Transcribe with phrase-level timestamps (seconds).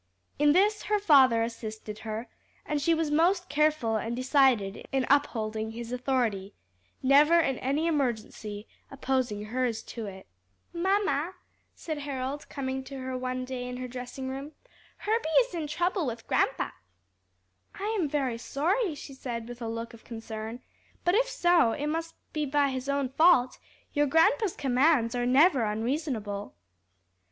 [0.39, 2.27] In this her father assisted her,
[2.65, 6.55] and she was most careful and decided in upholding his authority,
[7.03, 10.25] never in any emergency opposing hers to it.
[10.73, 11.35] "Mamma,"
[11.75, 14.53] said Harold, coming to her one day in her dressing room,
[14.97, 16.71] "Herbie is in trouble with grandpa."
[17.75, 20.61] "I am very sorry," she said with a look of concern,
[21.05, 23.59] "but if so it must be by his own fault;
[23.93, 26.55] your grandpa's commands are never unreasonable."